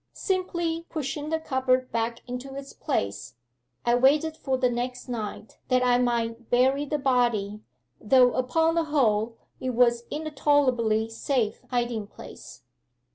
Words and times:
Simply 0.13 0.87
pushing 0.89 1.29
the 1.29 1.39
cupboard 1.39 1.91
back 1.91 2.27
into 2.27 2.55
its 2.55 2.73
place, 2.73 3.35
I 3.85 3.93
waited 3.93 4.35
for 4.35 4.57
the 4.57 4.67
next 4.67 5.07
night 5.07 5.59
that 5.67 5.83
I 5.85 5.99
might 5.99 6.49
bury 6.49 6.85
the 6.85 6.97
body, 6.97 7.61
though 7.99 8.33
upon 8.33 8.73
the 8.73 8.85
whole 8.85 9.37
it 9.59 9.75
was 9.75 10.05
in 10.09 10.25
a 10.25 10.31
tolerably 10.31 11.07
safe 11.07 11.61
hiding 11.69 12.07
place. 12.07 12.63